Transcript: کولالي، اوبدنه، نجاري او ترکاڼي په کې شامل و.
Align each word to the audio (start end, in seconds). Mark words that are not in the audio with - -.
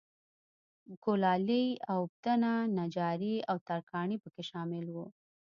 کولالي، 1.03 1.65
اوبدنه، 1.93 2.53
نجاري 2.79 3.35
او 3.49 3.57
ترکاڼي 3.67 4.17
په 4.23 4.27
کې 4.33 4.43
شامل 4.49 4.85
و. 4.89 4.97